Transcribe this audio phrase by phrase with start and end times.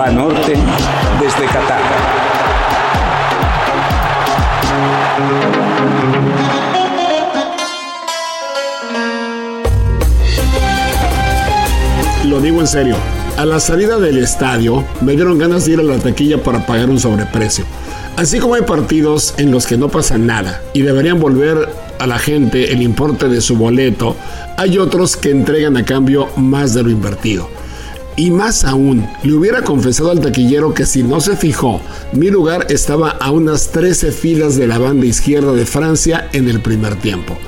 [0.00, 0.54] Banorte
[1.20, 1.78] desde Qatar.
[12.24, 12.96] Lo digo en serio.
[13.36, 16.88] A la salida del estadio me dieron ganas de ir a la taquilla para pagar
[16.88, 17.66] un sobreprecio.
[18.16, 22.18] Así como hay partidos en los que no pasa nada y deberían volver a la
[22.18, 24.16] gente el importe de su boleto,
[24.56, 27.59] hay otros que entregan a cambio más de lo invertido.
[28.16, 31.80] Y más aún, le hubiera confesado al taquillero que si no se fijó,
[32.12, 36.60] mi lugar estaba a unas 13 filas de la banda izquierda de Francia en el
[36.60, 37.38] primer tiempo.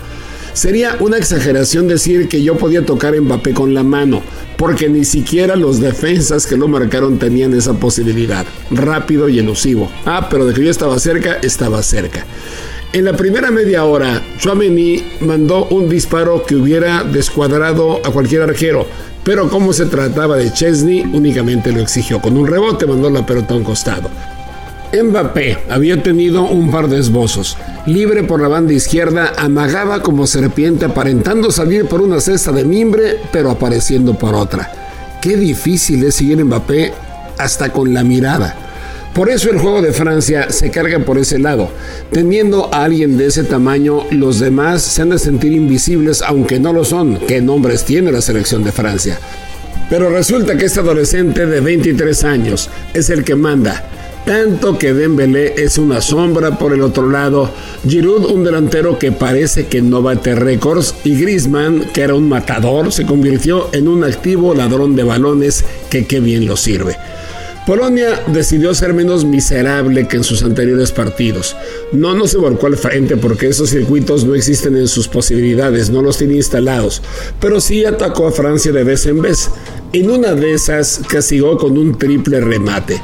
[0.55, 4.23] Sería una exageración decir que yo podía tocar Mbappé con la mano,
[4.59, 8.45] porque ni siquiera los defensas que lo marcaron tenían esa posibilidad.
[8.71, 9.91] Rápido y elusivo.
[10.05, 12.27] Ah, pero de que yo estaba cerca, estaba cerca.
[12.93, 18.87] En la primera media hora, Chouameni mandó un disparo que hubiera descuadrado a cualquier arquero,
[19.25, 22.21] pero como se trataba de Chesney, únicamente lo exigió.
[22.21, 24.11] Con un rebote mandó la pelota a un costado.
[24.93, 27.57] Mbappé había tenido un par de esbozos.
[27.87, 33.21] Libre por la banda izquierda, amagaba como serpiente aparentando salir por una cesta de mimbre,
[33.31, 34.71] pero apareciendo por otra.
[35.23, 36.93] Qué difícil es seguir Mbappé
[37.39, 38.72] hasta con la mirada.
[39.15, 41.71] Por eso el juego de Francia se carga por ese lado.
[42.11, 46.73] Teniendo a alguien de ese tamaño, los demás se han de sentir invisibles, aunque no
[46.73, 47.19] lo son.
[47.27, 49.19] ¿Qué nombres tiene la selección de Francia?
[49.91, 53.85] Pero resulta que este adolescente de 23 años es el que manda
[54.25, 57.51] tanto que Dembélé es una sombra por el otro lado,
[57.87, 62.93] Giroud un delantero que parece que no bate récords y Griezmann, que era un matador,
[62.93, 66.97] se convirtió en un activo ladrón de balones que qué bien lo sirve.
[67.67, 71.57] Polonia decidió ser menos miserable que en sus anteriores partidos.
[71.93, 76.03] No, no se volcó al frente porque esos circuitos no existen en sus posibilidades, no
[76.03, 77.03] los tiene instalados,
[77.41, 79.49] pero sí atacó a Francia de vez en vez.
[79.93, 83.01] En una de esas castigó con un triple remate.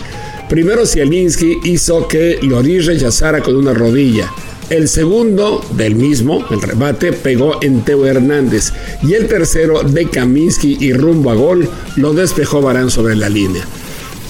[0.49, 4.33] Primero Zielinski hizo que Loris rechazara con una rodilla.
[4.71, 8.73] El segundo, del mismo, el remate, pegó en Teo Hernández.
[9.03, 13.65] Y el tercero, de Kaminsky y rumbo a gol, lo despejó Barán sobre la línea.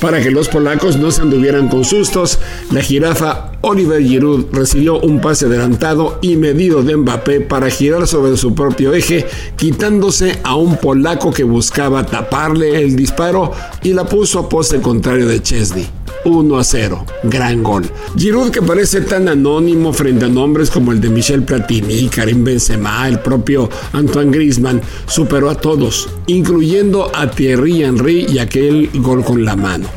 [0.01, 2.39] Para que los polacos no se anduvieran con sustos,
[2.71, 8.37] la jirafa Oliver Giroud recibió un pase adelantado y medido de Mbappé para girar sobre
[8.37, 9.27] su propio eje,
[9.57, 15.27] quitándose a un polaco que buscaba taparle el disparo y la puso a poste contrario
[15.27, 15.98] de Chesney.
[16.29, 17.05] 1 a 0.
[17.25, 17.85] Gran gol.
[18.17, 23.09] Giroud que parece tan anónimo frente a nombres como el de Michel Platini, Karim Benzema,
[23.09, 29.45] el propio Antoine Griezmann, superó a todos, incluyendo a Thierry Henry y aquel gol con
[29.45, 29.89] la mano.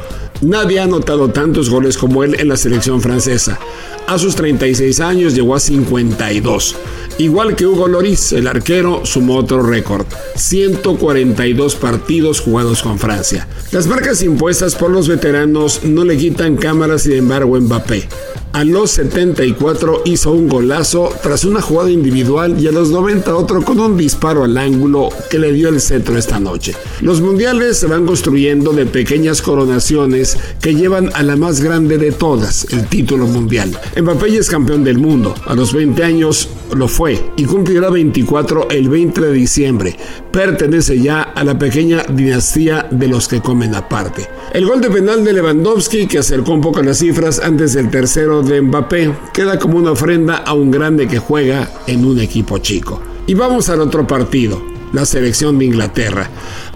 [0.41, 3.59] Nadie ha anotado tantos goles como él en la selección francesa.
[4.07, 6.75] A sus 36 años llegó a 52.
[7.19, 13.47] Igual que Hugo Loris, el arquero sumó otro récord, 142 partidos jugados con Francia.
[13.71, 18.07] Las marcas impuestas por los veteranos no le quitan cámaras y embargo Mbappé.
[18.53, 23.63] A los 74 hizo un golazo tras una jugada individual y a los 90 otro
[23.63, 26.75] con un disparo al ángulo que le dio el centro esta noche.
[26.99, 32.11] Los mundiales se van construyendo de pequeñas coronaciones que llevan a la más grande de
[32.11, 33.79] todas, el título mundial.
[33.95, 35.33] Mbappé es campeón del mundo.
[35.45, 39.95] A los 20 años lo fue y cumplirá 24 el 20 de diciembre.
[40.31, 44.27] Pertenece ya a la pequeña dinastía de los que comen aparte.
[44.53, 48.40] El gol de penal de Lewandowski, que acercó un poco las cifras antes del tercero
[48.45, 53.01] de Mbappé, queda como una ofrenda a un grande que juega en un equipo chico.
[53.27, 54.61] Y vamos al otro partido,
[54.93, 56.29] la selección de Inglaterra.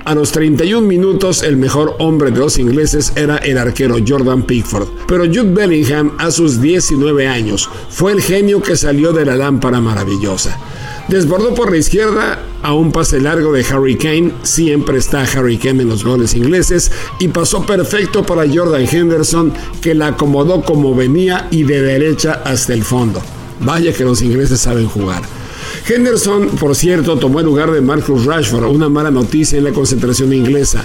[0.06, 4.88] A los 31 minutos el mejor hombre de los ingleses era el arquero Jordan Pickford,
[5.08, 9.82] pero Jude Bellingham a sus 19 años fue el genio que salió de la lámpara
[9.82, 10.60] maravillosa.
[11.08, 15.84] Desbordó por la izquierda a un pase largo de Harry Kane, siempre está Harry Kane
[15.84, 21.48] en los goles ingleses, y pasó perfecto para Jordan Henderson que la acomodó como venía
[21.52, 23.22] y de derecha hasta el fondo.
[23.60, 25.22] Vaya que los ingleses saben jugar.
[25.88, 30.34] Henderson, por cierto, tomó el lugar de Marcus Rashford, una mala noticia en la concentración
[30.34, 30.84] inglesa.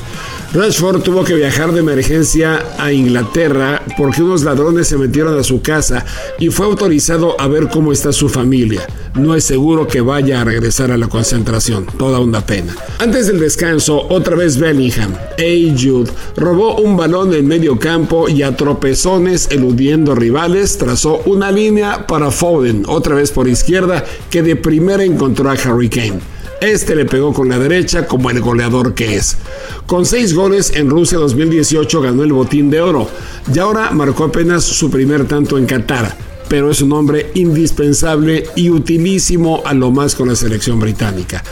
[0.53, 5.63] Rashford tuvo que viajar de emergencia a Inglaterra porque unos ladrones se metieron a su
[5.63, 6.05] casa
[6.41, 8.85] y fue autorizado a ver cómo está su familia.
[9.15, 12.75] No es seguro que vaya a regresar a la concentración, toda una pena.
[12.99, 15.15] Antes del descanso, otra vez Bellingham.
[15.39, 22.09] Jude, robó un balón en medio campo y a tropezones eludiendo rivales trazó una línea
[22.09, 26.19] para Foden, otra vez por izquierda, que de primera encontró a Harry Kane.
[26.61, 29.39] Este le pegó con la derecha como el goleador que es.
[29.87, 33.09] Con seis goles en Rusia 2018 ganó el botín de oro
[33.53, 36.17] y ahora marcó apenas su primer tanto en Qatar.
[36.51, 41.45] pero es un hombre indispensable y utilísimo a lo más con la selección británica.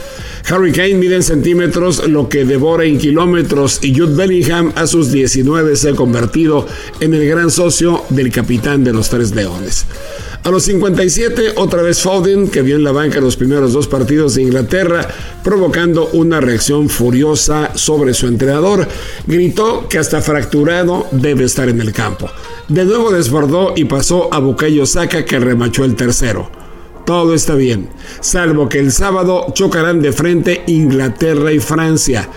[0.49, 5.09] Harry Kane mide en centímetros lo que devora en kilómetros y Jude Bellingham a sus
[5.09, 6.67] 19 se ha convertido
[6.99, 9.85] en el gran socio del capitán de los Tres Leones.
[10.41, 14.35] A los 57, otra vez Foden, que vio en la banca los primeros dos partidos
[14.35, 15.05] de Inglaterra,
[15.43, 18.87] provocando una reacción furiosa sobre su entrenador,
[19.27, 22.29] gritó que hasta fracturado debe estar en el campo.
[22.69, 26.49] De nuevo desbordó y pasó a Bukayo Saka que remachó el tercero.
[27.05, 27.89] Todo está bien,
[28.21, 32.29] salvo que el sábado chocarán de frente Inglaterra y Francia.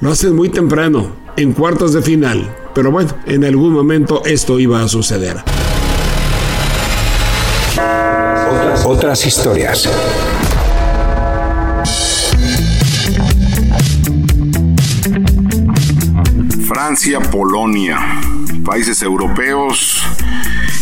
[0.00, 4.82] Lo hacen muy temprano, en cuartos de final, pero bueno, en algún momento esto iba
[4.82, 5.38] a suceder.
[8.84, 9.88] Otras historias.
[16.66, 17.98] Francia, Polonia,
[18.64, 20.02] países europeos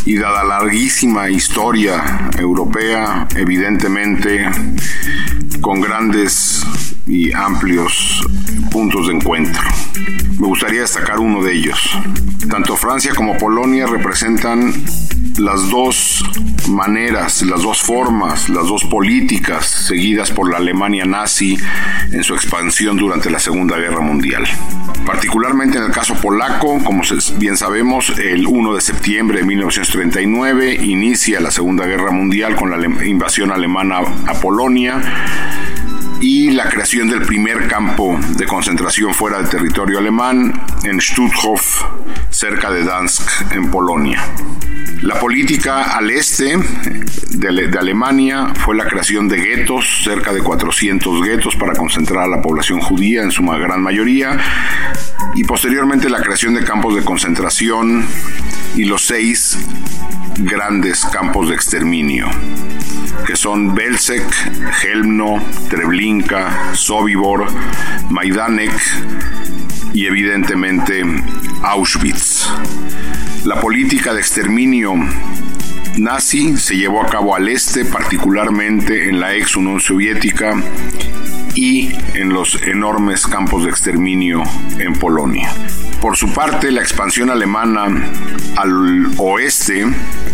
[0.05, 4.49] y dada la larguísima historia europea, evidentemente
[5.61, 6.65] con grandes
[7.07, 8.25] y amplios
[8.71, 9.63] puntos de encuentro.
[10.39, 11.79] Me gustaría destacar uno de ellos.
[12.51, 14.73] Tanto Francia como Polonia representan
[15.39, 16.25] las dos
[16.69, 21.59] maneras, las dos formas, las dos políticas seguidas por la Alemania nazi
[22.11, 24.45] en su expansión durante la Segunda Guerra Mundial.
[25.05, 27.03] Particularmente en el caso polaco, como
[27.39, 33.05] bien sabemos, el 1 de septiembre de 1939 inicia la Segunda Guerra Mundial con la
[33.07, 35.01] invasión alemana a Polonia
[36.21, 41.85] y la creación del primer campo de concentración fuera del territorio alemán en Stutthof,
[42.31, 44.25] cerca de Dansk, en Polonia.
[45.03, 46.57] La política al este
[47.31, 52.41] de, Alemania fue la creación de guetos, cerca de 400 guetos para concentrar a la
[52.41, 54.39] población judía en su gran mayoría,
[55.35, 58.07] y posteriormente la creación de campos de concentración
[58.75, 59.59] y los seis
[60.39, 62.29] grandes campos de exterminio,
[63.27, 64.25] que son Belzec,
[64.83, 67.47] Helmno, Treblinka, Sobibor,
[68.11, 68.73] Majdanek
[69.93, 71.05] y evidentemente
[71.63, 72.26] Auschwitz.
[73.45, 74.95] La política de exterminio
[75.97, 80.55] nazi se llevó a cabo al este, particularmente en la ex Unión Soviética
[81.55, 84.43] y en los enormes campos de exterminio
[84.79, 85.51] en Polonia.
[86.01, 87.87] Por su parte, la expansión alemana
[88.57, 89.87] al oeste,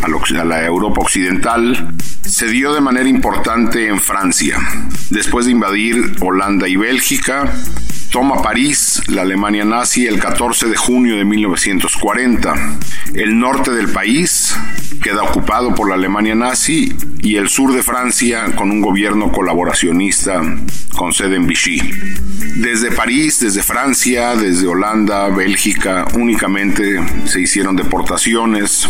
[0.03, 4.59] a la Europa occidental, se dio de manera importante en Francia.
[5.11, 7.53] Después de invadir Holanda y Bélgica,
[8.11, 12.79] toma París, la Alemania nazi, el 14 de junio de 1940.
[13.15, 14.55] El norte del país
[15.03, 20.43] queda ocupado por la Alemania nazi y el sur de Francia con un gobierno colaboracionista
[20.97, 21.81] con sede en Vichy.
[22.57, 28.89] Desde París, desde Francia, desde Holanda, Bélgica, únicamente se hicieron deportaciones.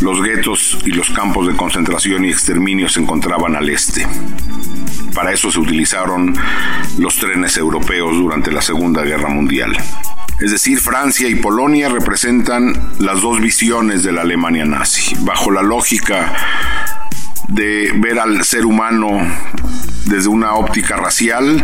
[0.00, 4.06] Los guetos y los campos de concentración y exterminio se encontraban al este.
[5.12, 6.36] Para eso se utilizaron
[6.98, 9.76] los trenes europeos durante la Segunda Guerra Mundial.
[10.38, 15.16] Es decir, Francia y Polonia representan las dos visiones de la Alemania nazi.
[15.22, 16.32] Bajo la lógica
[17.48, 19.20] de ver al ser humano
[20.06, 21.60] desde una óptica racial,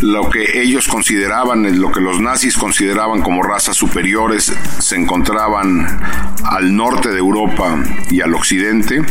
[0.00, 6.00] lo que ellos consideraban, lo que los nazis consideraban como razas superiores, se encontraban
[6.44, 7.76] al norte de Europa
[8.10, 9.02] y al occidente,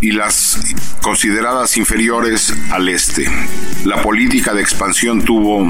[0.00, 0.58] y las
[1.02, 3.26] consideradas inferiores al este.
[3.84, 5.66] La política de expansión tuvo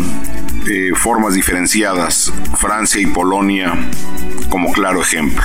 [0.69, 3.75] eh, formas diferenciadas, Francia y Polonia
[4.49, 5.45] como claro ejemplo.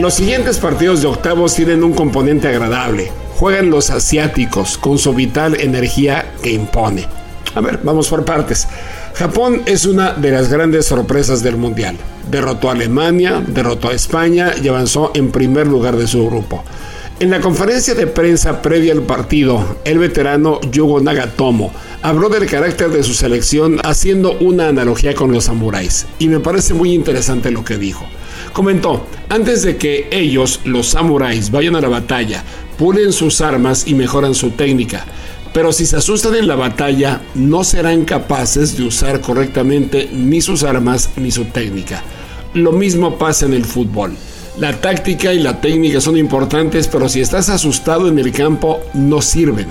[0.00, 3.12] Los siguientes partidos de octavos tienen un componente agradable.
[3.36, 7.06] Juegan los asiáticos con su vital energía que impone.
[7.54, 8.66] A ver, vamos por partes.
[9.14, 11.98] Japón es una de las grandes sorpresas del Mundial.
[12.30, 16.64] Derrotó a Alemania, derrotó a España y avanzó en primer lugar de su grupo.
[17.18, 22.88] En la conferencia de prensa previa al partido, el veterano Yugo Nagatomo habló del carácter
[22.88, 26.06] de su selección haciendo una analogía con los samuráis.
[26.18, 28.06] Y me parece muy interesante lo que dijo.
[28.52, 32.44] Comentó, antes de que ellos, los samuráis, vayan a la batalla,
[32.78, 35.04] pulen sus armas y mejoran su técnica.
[35.52, 40.62] Pero si se asustan en la batalla, no serán capaces de usar correctamente ni sus
[40.62, 42.02] armas ni su técnica.
[42.54, 44.14] Lo mismo pasa en el fútbol.
[44.58, 49.22] La táctica y la técnica son importantes, pero si estás asustado en el campo, no
[49.22, 49.68] sirven.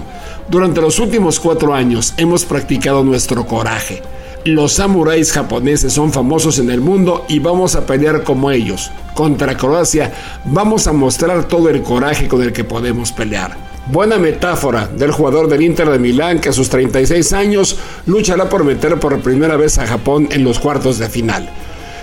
[0.49, 4.01] Durante los últimos cuatro años hemos practicado nuestro coraje.
[4.46, 8.89] Los samuráis japoneses son famosos en el mundo y vamos a pelear como ellos.
[9.13, 10.13] Contra Croacia
[10.46, 13.58] vamos a mostrar todo el coraje con el que podemos pelear.
[13.88, 18.63] Buena metáfora del jugador del Inter de Milán que a sus 36 años luchará por
[18.63, 21.50] meter por primera vez a Japón en los cuartos de final.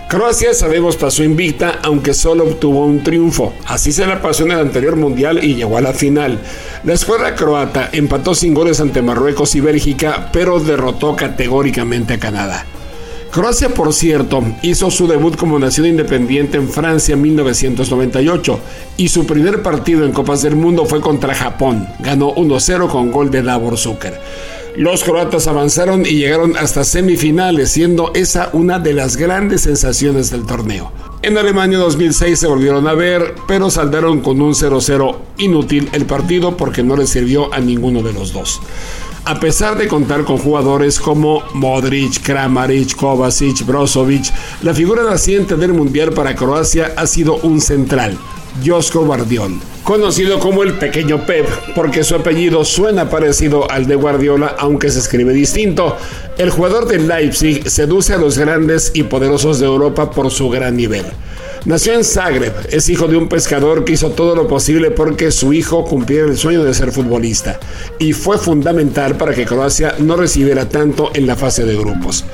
[0.09, 3.53] Croacia, sabemos, pasó invicta, aunque solo obtuvo un triunfo.
[3.67, 6.39] Así se la pasó en el anterior mundial y llegó a la final.
[6.85, 12.65] La escuadra croata empató sin goles ante Marruecos y Bélgica, pero derrotó categóricamente a Canadá.
[13.33, 18.61] Croacia, por cierto, hizo su debut como nación independiente en Francia en 1998
[18.97, 21.89] y su primer partido en Copas del Mundo fue contra Japón.
[21.99, 24.19] Ganó 1-0 con gol de Davor Zucker.
[24.77, 30.45] Los croatas avanzaron y llegaron hasta semifinales, siendo esa una de las grandes sensaciones del
[30.45, 30.93] torneo.
[31.23, 36.59] En Alemania 2006 se volvieron a ver, pero saldaron con un 0-0 inútil el partido
[36.59, 38.61] porque no les sirvió a ninguno de los dos.
[39.25, 44.27] A pesar de contar con jugadores como Modric, Kramaric, Kovacic, Brozovic,
[44.61, 48.19] la figura naciente del Mundial para Croacia ha sido un central,
[48.65, 54.55] Josko Guardiol, conocido como el pequeño Pep, porque su apellido suena parecido al de Guardiola,
[54.59, 55.97] aunque se escribe distinto.
[56.39, 60.77] El jugador del Leipzig seduce a los grandes y poderosos de Europa por su gran
[60.77, 61.07] nivel.
[61.67, 65.53] Nació en Zagreb, es hijo de un pescador que hizo todo lo posible porque su
[65.53, 67.59] hijo cumpliera el sueño de ser futbolista
[67.99, 72.25] y fue fundamental para que Croacia no recibiera tanto en la fase de grupos.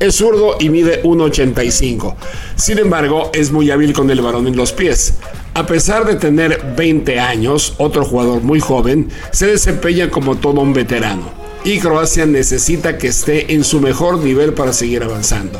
[0.00, 2.14] Es zurdo y mide 1,85.
[2.56, 5.18] Sin embargo, es muy hábil con el balón en los pies.
[5.58, 10.72] A pesar de tener 20 años, otro jugador muy joven, se desempeña como todo un
[10.72, 11.32] veterano.
[11.64, 15.58] Y Croacia necesita que esté en su mejor nivel para seguir avanzando.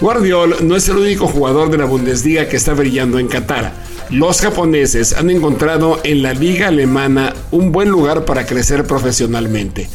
[0.00, 3.72] Guardiol no es el único jugador de la Bundesliga que está brillando en Qatar.
[4.08, 9.88] Los japoneses han encontrado en la liga alemana un buen lugar para crecer profesionalmente.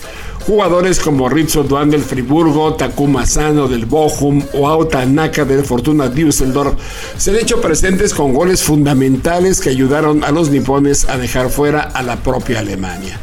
[0.50, 6.08] Jugadores como Rizzo Duan del Friburgo, Takuma Sano del Bochum o Aota Naka del Fortuna
[6.08, 6.74] Düsseldorf
[7.18, 11.82] se han hecho presentes con goles fundamentales que ayudaron a los nipones a dejar fuera
[11.82, 13.20] a la propia Alemania.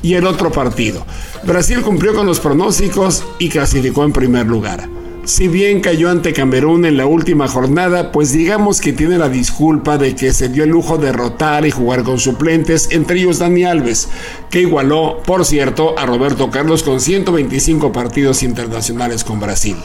[0.00, 1.04] Y el otro partido.
[1.42, 4.99] Brasil cumplió con los pronósticos y clasificó en primer lugar.
[5.30, 9.96] Si bien cayó ante Camerún en la última jornada, pues digamos que tiene la disculpa
[9.96, 13.62] de que se dio el lujo de rotar y jugar con suplentes, entre ellos Dani
[13.62, 14.08] Alves,
[14.50, 19.76] que igualó, por cierto, a Roberto Carlos con 125 partidos internacionales con Brasil.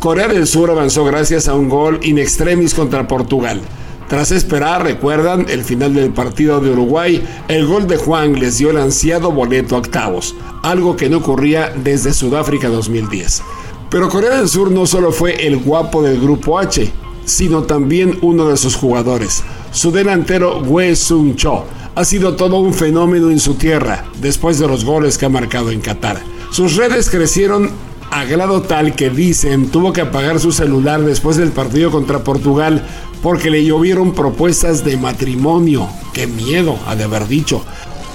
[0.00, 3.60] Corea del Sur avanzó gracias a un gol in extremis contra Portugal.
[4.08, 8.70] Tras esperar, recuerdan, el final del partido de Uruguay, el gol de Juan les dio
[8.70, 13.42] el ansiado boleto a octavos, algo que no ocurría desde Sudáfrica 2010.
[13.90, 16.90] Pero Corea del Sur no solo fue el guapo del grupo H,
[17.24, 19.42] sino también uno de sus jugadores.
[19.72, 21.64] Su delantero Wei Sung Cho
[21.94, 25.70] ha sido todo un fenómeno en su tierra después de los goles que ha marcado
[25.70, 26.22] en Qatar.
[26.50, 27.70] Sus redes crecieron
[28.10, 32.82] a grado tal que dicen tuvo que apagar su celular después del partido contra Portugal
[33.22, 35.88] porque le llovieron propuestas de matrimonio.
[36.12, 37.64] Qué miedo, ha de haber dicho.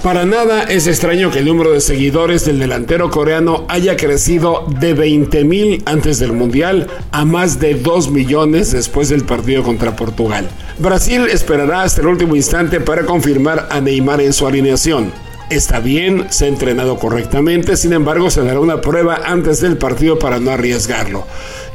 [0.04, 4.94] Para nada es extraño que el número de seguidores del delantero coreano haya crecido de
[4.94, 10.46] 20.000 antes del Mundial a más de 2 millones después del partido contra Portugal.
[10.78, 15.10] Brasil esperará hasta el último instante para confirmar a Neymar en su alineación.
[15.48, 20.18] Está bien, se ha entrenado correctamente, sin embargo se dará una prueba antes del partido
[20.18, 21.24] para no arriesgarlo.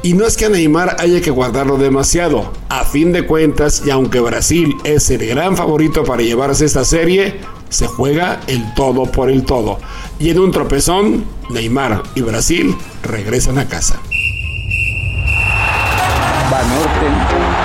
[0.03, 2.53] Y no es que a Neymar haya que guardarlo demasiado.
[2.69, 7.39] A fin de cuentas, y aunque Brasil es el gran favorito para llevarse esta serie,
[7.69, 9.79] se juega el todo por el todo.
[10.19, 13.99] Y en un tropezón, Neymar y Brasil regresan a casa.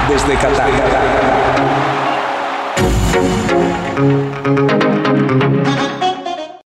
[0.09, 1.14] Desde Qatar.